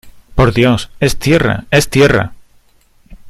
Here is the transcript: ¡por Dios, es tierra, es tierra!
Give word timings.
¡por 0.33 0.51
Dios, 0.51 0.89
es 0.99 1.19
tierra, 1.19 1.65
es 1.69 1.87
tierra! 1.87 2.33